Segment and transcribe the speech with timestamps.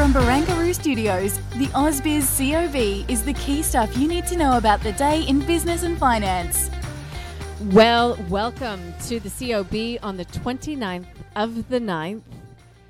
[0.00, 4.80] From Barangaroo Studios, the AusBiz COB is the key stuff you need to know about
[4.80, 6.70] the day in business and finance.
[7.66, 11.04] Well, welcome to the COB on the 29th
[11.36, 12.22] of the 9th.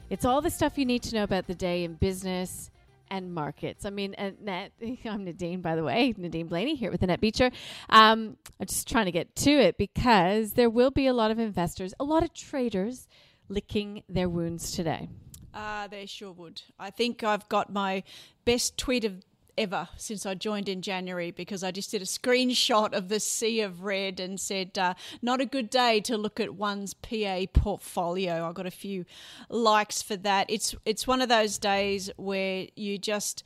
[0.09, 2.71] It's all the stuff you need to know about the day in business
[3.11, 3.85] and markets.
[3.85, 4.71] I mean, Net,
[5.05, 7.51] I'm Nadine, by the way, Nadine Blayney here with Annette Beacher.
[7.89, 11.41] Um, I'm just trying to get to it because there will be a lot of
[11.41, 13.09] investors, a lot of traders
[13.49, 15.09] licking their wounds today.
[15.53, 16.63] Uh, they sure would.
[16.79, 18.03] I think I've got my
[18.45, 19.23] best tweet of
[19.59, 23.61] ever since I joined in January because I just did a screenshot of the sea
[23.61, 28.49] of red and said, uh, not a good day to look at one's PA portfolio.
[28.49, 29.05] I got a few
[29.49, 30.47] likes for that.
[30.49, 33.45] It's it's one of those days where you just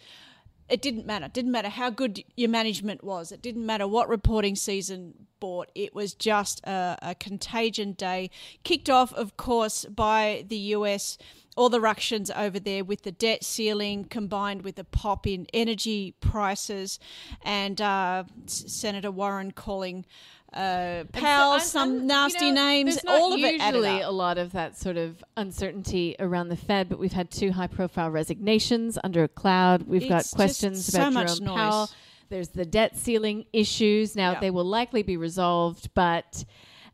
[0.68, 1.26] it didn't matter.
[1.26, 3.32] It didn't matter how good your management was.
[3.32, 5.70] It didn't matter what reporting season bought.
[5.74, 8.30] It was just a, a contagion day.
[8.62, 11.18] Kicked off, of course, by the US
[11.56, 16.14] all the ructions over there with the debt ceiling combined with the pop in energy
[16.20, 16.98] prices
[17.42, 20.04] and uh, Senator Warren calling
[20.52, 23.00] uh, Powell so, some nasty you know, names.
[23.08, 26.98] all of it usually a lot of that sort of uncertainty around the Fed, but
[26.98, 29.82] we've had two high-profile resignations under a cloud.
[29.82, 31.90] We've it's got questions about so Jerome Powell.
[32.28, 34.16] There's the debt ceiling issues.
[34.16, 36.44] Now they will likely be resolved, but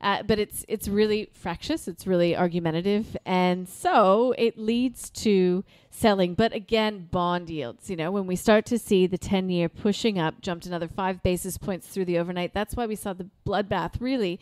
[0.00, 1.86] uh, but it's it's really fractious.
[1.86, 6.34] It's really argumentative, and so it leads to selling.
[6.34, 7.90] But again, bond yields.
[7.90, 11.58] You know, when we start to see the ten-year pushing up, jumped another five basis
[11.58, 12.54] points through the overnight.
[12.54, 14.40] That's why we saw the bloodbath really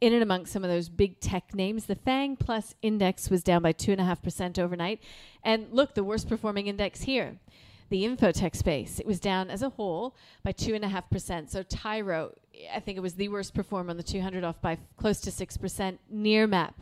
[0.00, 1.86] in and amongst some of those big tech names.
[1.86, 5.02] The Fang Plus index was down by two and a half percent overnight,
[5.42, 7.38] and look, the worst performing index here
[7.90, 8.98] the infotech space.
[8.98, 11.50] It was down as a whole by 2.5%.
[11.50, 12.32] So Tyro,
[12.74, 15.98] I think it was the worst performer on the 200 off by close to 6%.
[16.12, 16.72] Nearmap,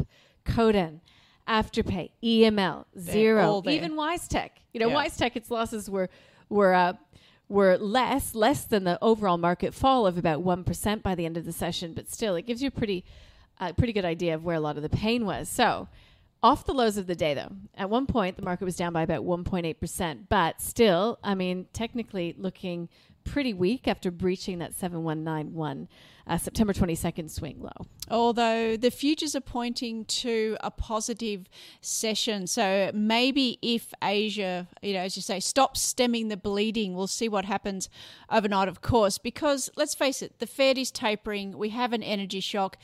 [0.45, 1.01] Codan,
[1.49, 4.51] Afterpay, EML, Xero, even WiseTech.
[4.73, 5.07] You know, yeah.
[5.07, 6.11] WiseTech, its losses were,
[6.51, 6.93] were, uh,
[7.49, 11.47] were less, less than the overall market fall of about 1% by the end of
[11.47, 13.03] the session, but still, it gives you a pretty,
[13.59, 15.49] uh, pretty good idea of where a lot of the pain was.
[15.49, 15.89] So,
[16.43, 17.53] off the lows of the day, though.
[17.77, 22.35] At one point, the market was down by about 1.8%, but still, I mean, technically
[22.39, 22.89] looking
[23.25, 25.89] pretty weak after breaching that 7191
[26.27, 27.87] uh, September 22nd swing low.
[28.11, 31.49] Although the futures are pointing to a positive
[31.81, 32.47] session.
[32.47, 37.29] So maybe if Asia, you know, as you say, stops stemming the bleeding, we'll see
[37.29, 37.89] what happens
[38.31, 41.57] overnight, of course, because let's face it, the Fed is tapering.
[41.57, 42.77] We have an energy shock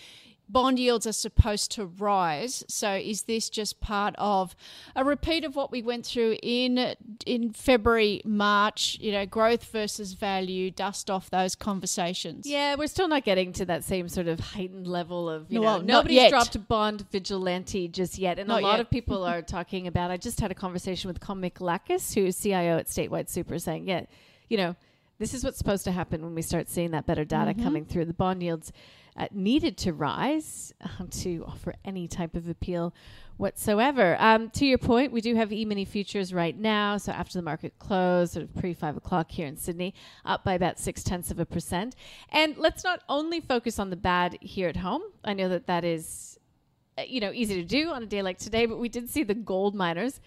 [0.49, 2.65] bond yields are supposed to rise.
[2.69, 4.55] So is this just part of
[4.95, 6.95] a repeat of what we went through in
[7.27, 12.47] in February, March, you know, growth versus value, dust off those conversations?
[12.47, 15.81] Yeah, we're still not getting to that same sort of heightened level of, you well,
[15.81, 18.39] know, nobody's dropped bond vigilante just yet.
[18.39, 18.81] And not a lot yet.
[18.81, 22.79] of people are talking about I just had a conversation with Con Michalakis, who's CIO
[22.79, 24.05] at Statewide Super, saying, Yeah,
[24.49, 24.77] you know,
[25.19, 27.63] this is what's supposed to happen when we start seeing that better data mm-hmm.
[27.63, 28.07] coming through.
[28.07, 28.73] The bond yields
[29.17, 32.93] uh, needed to rise um, to offer any type of appeal
[33.37, 34.17] whatsoever.
[34.19, 36.97] Um, to your point, we do have e-mini futures right now.
[36.97, 40.55] So after the market close, sort of pre five o'clock here in Sydney, up by
[40.55, 41.95] about six tenths of a percent.
[42.31, 45.03] And let's not only focus on the bad here at home.
[45.25, 46.39] I know that that is,
[46.99, 49.23] uh, you know, easy to do on a day like today, but we did see
[49.23, 50.21] the gold miners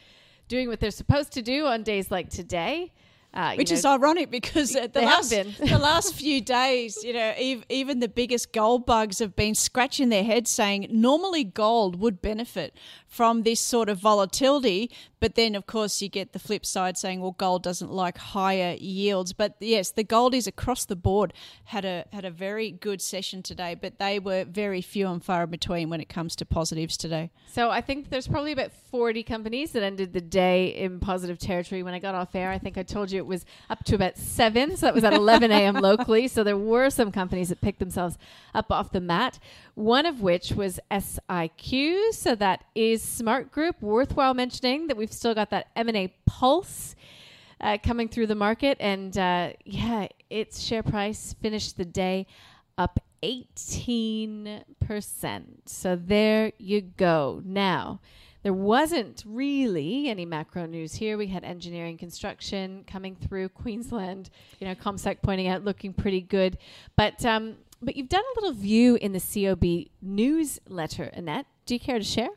[0.48, 2.94] doing what they're supposed to do on days like today.
[3.34, 5.30] Uh, Which know, is ironic because the last
[5.60, 10.10] the last few days, you know, ev- even the biggest gold bugs have been scratching
[10.10, 12.76] their heads saying normally gold would benefit
[13.06, 14.90] from this sort of volatility.
[15.20, 18.76] But then, of course, you get the flip side saying, well, gold doesn't like higher
[18.80, 19.34] yields.
[19.34, 21.34] But yes, the goldies across the board
[21.66, 25.44] had a had a very good session today, but they were very few and far
[25.44, 27.32] in between when it comes to positives today.
[27.52, 31.84] So I think there's probably about 40 companies that ended the day in positive territory.
[31.84, 34.18] When I got off air, I think I told you it was up to about
[34.18, 34.78] seven.
[34.78, 35.76] So that was at 11 a.m.
[35.82, 36.28] locally.
[36.28, 38.18] So there were some companies that picked themselves
[38.54, 39.40] up off the mat.
[39.76, 42.14] One of which was SIQ.
[42.14, 43.82] So that is Smart Group.
[43.82, 46.96] Worthwhile mentioning that we've still got that M&A pulse
[47.60, 48.78] uh, coming through the market.
[48.80, 52.28] And uh, yeah, its share price finished the day
[52.78, 55.44] up 18%.
[55.66, 57.42] So there you go.
[57.44, 58.00] Now,
[58.44, 61.18] there wasn't really any macro news here.
[61.18, 64.30] We had engineering construction coming through Queensland,
[64.60, 66.58] you know, CommSec pointing out looking pretty good.
[66.96, 71.46] But um, but you've done a little view in the COB newsletter, Annette.
[71.66, 72.30] Do you care to share?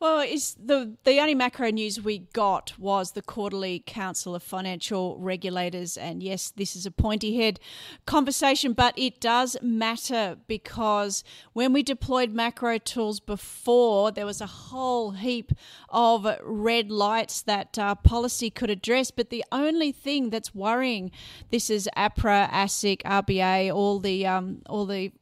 [0.00, 5.16] Well, is the the only macro news we got was the quarterly Council of Financial
[5.18, 7.60] Regulators, and yes, this is a pointy head
[8.04, 14.46] conversation, but it does matter because when we deployed macro tools before, there was a
[14.46, 15.52] whole heap
[15.88, 19.10] of red lights that uh, policy could address.
[19.10, 21.12] But the only thing that's worrying
[21.50, 25.12] this is APRA, ASIC, RBA, all the um, all the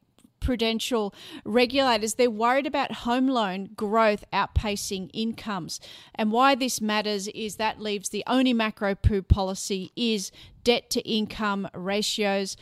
[0.43, 5.79] prudential regulators, they're worried about home loan growth outpacing incomes.
[6.13, 10.31] And why this matters is that leaves the only macro poo policy is
[10.63, 12.55] debt to income ratios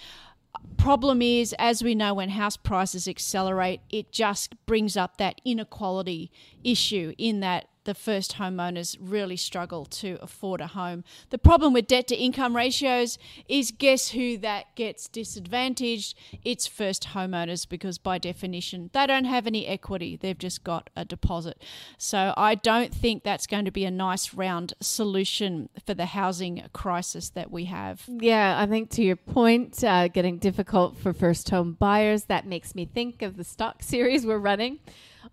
[0.78, 6.32] problem is, as we know, when house prices accelerate, it just brings up that inequality
[6.64, 11.04] issue in that the first homeowners really struggle to afford a home.
[11.30, 13.18] The problem with debt to income ratios
[13.48, 16.18] is guess who that gets disadvantaged?
[16.44, 20.16] It's first homeowners because by definition they don't have any equity.
[20.16, 21.62] They've just got a deposit.
[21.98, 26.64] So I don't think that's going to be a nice round solution for the housing
[26.74, 28.04] crisis that we have.
[28.08, 32.76] Yeah, I think to your point, uh, getting difficult for first home buyers, that makes
[32.76, 34.80] me think of the stock series we're running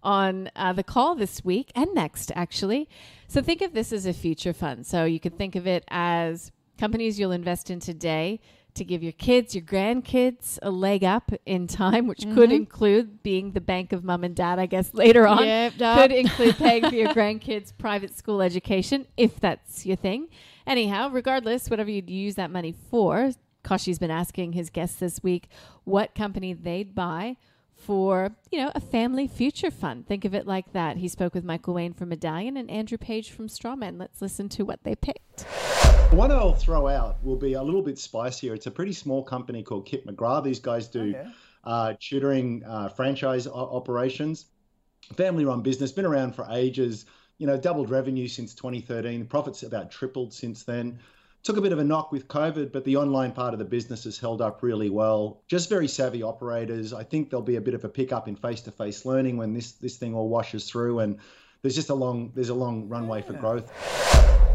[0.03, 2.89] on uh, the call this week and next, actually.
[3.27, 4.87] So think of this as a future fund.
[4.87, 8.41] So you could think of it as companies you'll invest in today
[8.75, 12.35] to give your kids, your grandkids a leg up in time, which mm-hmm.
[12.35, 15.45] could include being the bank of mom and dad, I guess, later on.
[15.45, 20.29] Yep, could include paying for your grandkids' private school education, if that's your thing.
[20.67, 23.33] Anyhow, regardless, whatever you'd use that money for,
[23.65, 25.49] Koshi's been asking his guests this week
[25.85, 27.37] what company they'd buy
[27.79, 30.07] for, you know, a family future fund.
[30.07, 30.97] Think of it like that.
[30.97, 33.99] He spoke with Michael Wayne from Medallion and Andrew Page from Strawman.
[33.99, 35.43] Let's listen to what they picked.
[36.11, 38.55] One I'll throw out will be a little bit spicier.
[38.55, 40.45] It's a pretty small company called Kip McGrath.
[40.45, 41.27] These guys do okay.
[41.65, 44.47] uh, tutoring uh, franchise operations.
[45.15, 47.07] Family run business, been around for ages,
[47.39, 49.27] you know, doubled revenue since 2013.
[49.27, 50.99] Profits about tripled since then
[51.49, 54.05] took a bit of a knock with COVID, but the online part of the business
[54.05, 55.41] has held up really well.
[55.47, 56.93] Just very savvy operators.
[56.93, 59.97] I think there'll be a bit of a pickup in face-to-face learning when this this
[59.97, 61.19] thing all washes through, and
[61.62, 63.73] there's just a long there's a long runway for growth.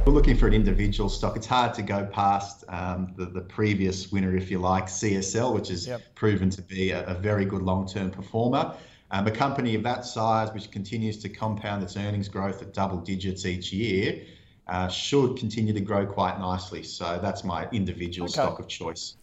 [0.05, 1.35] We're looking for an individual stock.
[1.35, 5.69] It's hard to go past um, the, the previous winner, if you like, CSL, which
[5.69, 5.99] has yep.
[6.13, 8.75] proven to be a, a very good long-term performer.
[9.09, 12.97] Um, a company of that size, which continues to compound its earnings growth at double
[12.97, 14.25] digits each year,
[14.67, 16.83] uh, should continue to grow quite nicely.
[16.83, 18.33] So that's my individual okay.
[18.33, 19.17] stock of choice.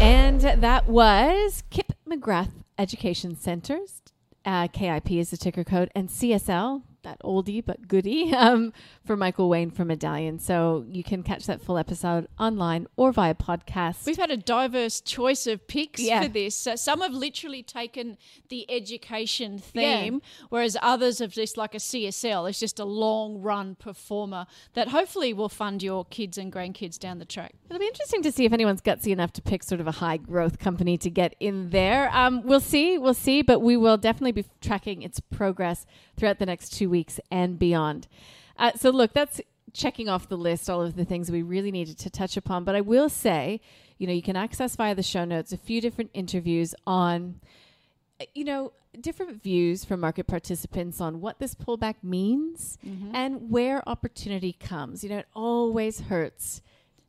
[0.00, 4.00] And that was Kip McGrath Education Centers.
[4.44, 8.72] Uh, KIP is the ticker code, and CSL that oldie but goodie um,
[9.04, 10.38] for Michael Wayne from Medallion.
[10.38, 14.06] So you can catch that full episode online or via podcast.
[14.06, 16.22] We've had a diverse choice of picks yeah.
[16.22, 16.54] for this.
[16.54, 18.16] So some have literally taken
[18.48, 20.46] the education theme, yeah.
[20.48, 22.48] whereas others have just like a CSL.
[22.48, 27.18] It's just a long run performer that hopefully will fund your kids and grandkids down
[27.18, 27.54] the track.
[27.68, 30.16] It'll be interesting to see if anyone's gutsy enough to pick sort of a high
[30.16, 32.10] growth company to get in there.
[32.14, 35.86] Um, we'll see, we'll see, but we will definitely be tracking its progress
[36.16, 38.08] throughout the next two weeks and beyond.
[38.58, 39.40] Uh, so, look, that's
[39.72, 42.64] checking off the list all of the things we really needed to touch upon.
[42.64, 43.60] But I will say,
[43.98, 47.40] you know, you can access via the show notes a few different interviews on,
[48.34, 53.14] you know, different views from market participants on what this pullback means mm-hmm.
[53.14, 55.04] and where opportunity comes.
[55.04, 56.62] You know, it always hurts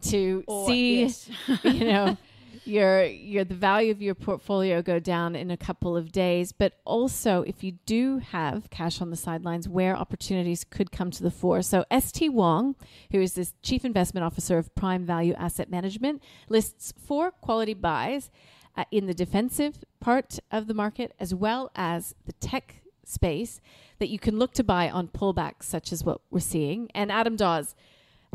[0.04, 1.30] to or, see, yes.
[1.64, 2.18] you know,
[2.64, 6.80] your your the value of your portfolio go down in a couple of days, but
[6.86, 11.32] also if you do have cash on the sidelines, where opportunities could come to the
[11.32, 11.62] fore.
[11.62, 12.76] So St Wong,
[13.12, 18.30] who is this chief investment officer of Prime Value Asset Management, lists four quality buys
[18.78, 23.60] uh, in the defensive part of the market as well as the tech space
[24.00, 26.90] that you can look to buy on pullbacks such as what we're seeing.
[26.94, 27.76] And Adam Dawes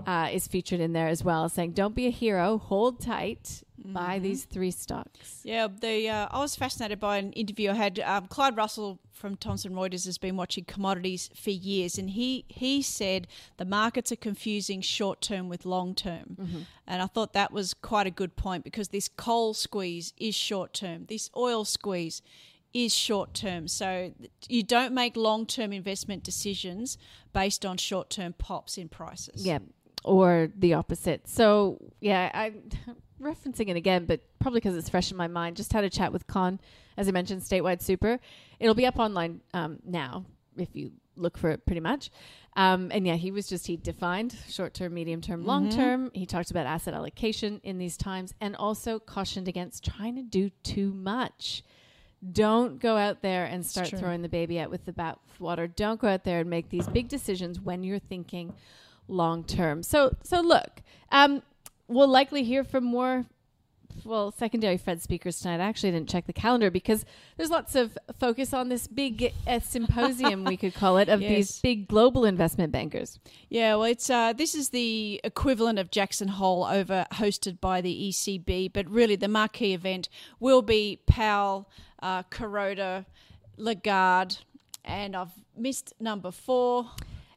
[0.07, 2.59] uh, is featured in there as well, saying, "Don't be a hero.
[2.59, 3.63] Hold tight.
[3.87, 3.95] Mm-hmm.
[3.95, 7.99] Buy these three stocks." Yeah, the uh, I was fascinated by an interview I had.
[8.01, 12.83] Um, Clyde Russell from Thomson Reuters has been watching commodities for years, and he he
[12.83, 13.27] said
[13.57, 16.61] the markets are confusing short term with long term, mm-hmm.
[16.87, 20.75] and I thought that was quite a good point because this coal squeeze is short
[20.75, 21.07] term.
[21.07, 22.23] This oil squeeze
[22.75, 23.69] is short term.
[23.69, 24.13] So
[24.49, 26.99] you don't make long term investment decisions
[27.33, 29.47] based on short term pops in prices.
[29.47, 29.61] Yeah
[30.07, 31.29] or the opposite.
[31.29, 32.53] So yeah, I
[33.21, 35.57] referencing it again, but probably because it's fresh in my mind.
[35.57, 36.61] Just had a chat with Con,
[36.97, 38.19] as I mentioned, statewide super.
[38.61, 40.25] It'll be up online um, now
[40.57, 42.11] if you look for it, pretty much.
[42.57, 45.49] Um, and yeah, he was just he defined short term, medium term, mm-hmm.
[45.49, 46.11] long term.
[46.15, 50.51] He talked about asset allocation in these times, and also cautioned against trying to do
[50.63, 51.63] too much.
[52.33, 55.73] Don't go out there and start throwing the baby out with the bathwater.
[55.75, 58.55] Don't go out there and make these big decisions when you're thinking
[59.07, 59.83] long term.
[59.83, 60.83] So, so look,
[61.13, 61.43] um,
[61.89, 63.27] we'll likely hear from more
[64.05, 65.61] well, secondary Fed speakers tonight.
[65.61, 67.05] I actually didn't check the calendar because
[67.37, 71.31] there's lots of focus on this big uh, symposium, we could call it, of yes.
[71.31, 73.19] these big global investment bankers.
[73.49, 78.09] Yeah, well, it's uh, this is the equivalent of Jackson Hole over hosted by the
[78.11, 80.09] ECB, but really the marquee event
[80.41, 81.69] will be Powell,
[82.03, 83.07] uh, Kuroda,
[83.57, 84.37] Lagarde,
[84.85, 86.91] and I've missed number four.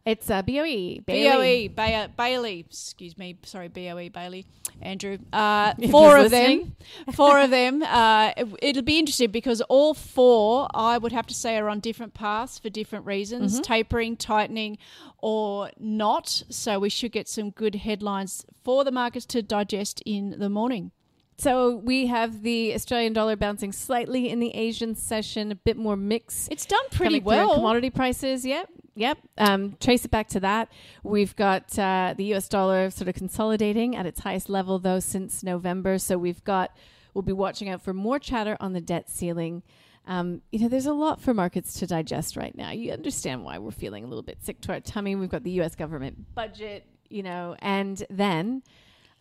[0.05, 1.01] It's uh, BOE.
[1.05, 1.67] Bailey.
[1.67, 1.73] BOE.
[1.75, 2.65] Ba- Bailey.
[2.67, 3.37] Excuse me.
[3.43, 4.09] Sorry, BOE.
[4.09, 4.45] Bailey.
[4.81, 5.17] Andrew.
[5.31, 6.75] Uh, four of them.
[7.13, 7.83] Four of them.
[7.83, 11.79] Uh, it, will be interesting because all four, I would have to say, are on
[11.79, 13.61] different paths for different reasons mm-hmm.
[13.63, 14.77] tapering, tightening,
[15.19, 16.43] or not.
[16.49, 20.91] So we should get some good headlines for the markets to digest in the morning.
[21.37, 25.95] So we have the Australian dollar bouncing slightly in the Asian session, a bit more
[25.95, 26.49] mix.
[26.51, 27.55] It's done pretty well.
[27.55, 29.17] Commodity prices, yep, yep.
[29.37, 30.71] Um, trace it back to that.
[31.03, 35.43] We've got uh, the US dollar sort of consolidating at its highest level though since
[35.43, 35.97] November.
[35.97, 36.75] So we've got.
[37.15, 39.63] We'll be watching out for more chatter on the debt ceiling.
[40.05, 42.69] Um, you know, there's a lot for markets to digest right now.
[42.71, 45.15] You understand why we're feeling a little bit sick to our tummy.
[45.15, 45.75] We've got the U.S.
[45.75, 48.61] government budget, you know, and then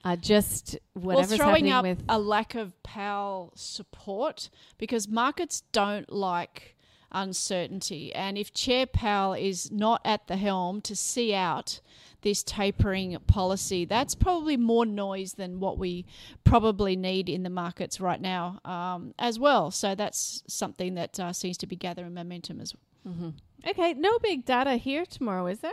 [0.04, 6.10] uh, just whatever's well, throwing up with a lack of Powell support because markets don't
[6.12, 6.76] like
[7.12, 8.14] uncertainty.
[8.14, 11.80] And if Chair Powell is not at the helm to see out
[12.22, 16.04] this tapering policy, that's probably more noise than what we
[16.44, 19.70] probably need in the markets right now um, as well.
[19.70, 23.14] So that's something that uh, seems to be gathering momentum as well.
[23.14, 23.70] Mm-hmm.
[23.70, 25.70] Okay, no big data here tomorrow, is there?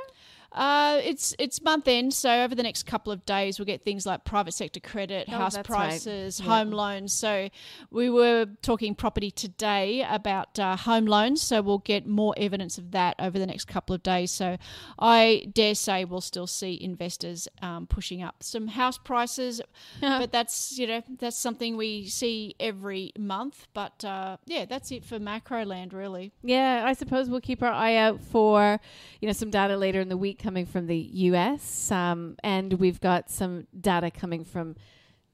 [0.56, 4.06] Uh, it's it's month end, so over the next couple of days we'll get things
[4.06, 6.48] like private sector credit, oh, house prices, right.
[6.48, 7.12] home loans.
[7.12, 7.50] So
[7.92, 12.92] we were talking property today about uh, home loans, so we'll get more evidence of
[12.92, 14.32] that over the next couple of days.
[14.32, 14.58] So
[14.98, 19.60] I dare say we'll still see investors um, pushing up some house prices,
[20.00, 23.68] but that's you know that's something we see every month.
[23.74, 26.32] But uh, yeah, that's it for macro land really.
[26.44, 28.80] Yeah, I suppose we'll keep our eye out for
[29.20, 33.02] you know some data later in the week coming from the US, um, and we've
[33.02, 34.76] got some data coming from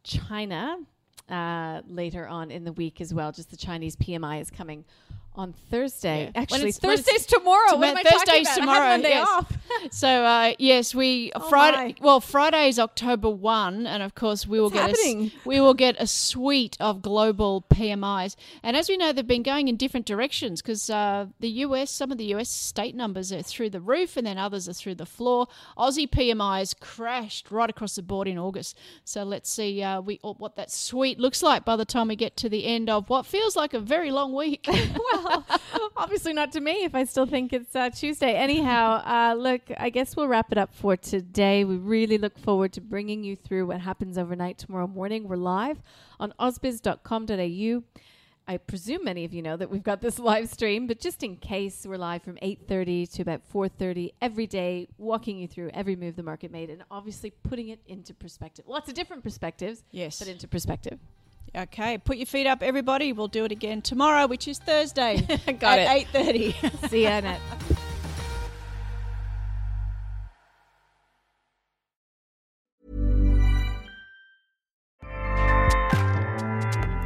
[0.04, 0.78] China
[1.30, 3.34] uh, later on in the week as well.
[3.34, 4.86] Just the Chinese PMI is coming
[5.36, 6.32] on Thursday.
[6.34, 6.42] Yeah.
[6.42, 7.78] Actually, Thursday's tomorrow.
[7.78, 8.88] What am I Thursday's tomorrow.
[8.88, 9.28] Monday yes.
[9.28, 9.58] off.
[9.92, 11.96] so uh, yes, we oh Friday.
[12.00, 12.06] My.
[12.06, 15.96] Well, Friday is October one, and of course we will get a, we will get
[16.00, 18.36] a suite of global PMIs.
[18.64, 22.12] And as we know, they've been going in different directions because uh, the US, some
[22.12, 25.06] of the US state numbers are through the roof, and then others are through the
[25.06, 25.48] floor.
[25.78, 28.78] Aussie PMIs crashed right across the board in August.
[29.04, 32.36] So let's see uh, we what that suite looks like by the time we get
[32.38, 34.68] to the end of what feels like a very long week.
[34.68, 35.21] well,
[35.98, 38.34] obviously not to me if I still think it's uh, Tuesday.
[38.34, 41.64] Anyhow, uh, look, I guess we'll wrap it up for today.
[41.64, 45.28] We really look forward to bringing you through what happens overnight tomorrow morning.
[45.28, 45.82] We're live
[46.20, 47.84] on ausbiz.com.au.
[48.48, 51.38] I presume many of you know that we've got this live stream, but just in
[51.38, 56.16] case, we're live from 8:30 to about 4:30 every day, walking you through every move
[56.16, 58.66] the market made, and obviously putting it into perspective.
[58.68, 61.00] Lots of different perspectives, yes, but into perspective.
[61.54, 63.12] Okay, put your feet up, everybody.
[63.12, 65.18] We'll do it again tomorrow, which is Thursday.
[65.60, 66.56] Got at eight thirty.
[66.88, 67.42] See you, Annette.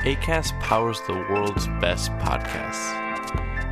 [0.05, 3.01] Acast powers the world's best podcasts.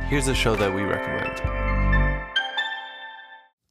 [0.08, 1.73] Here's a show that we recommend.